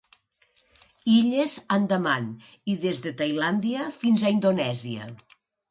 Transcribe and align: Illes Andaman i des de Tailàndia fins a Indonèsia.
Illes 1.15 1.53
Andaman 1.77 2.27
i 2.75 2.79
des 2.87 3.05
de 3.05 3.15
Tailàndia 3.23 3.87
fins 4.03 4.25
a 4.31 4.35
Indonèsia. 4.39 5.13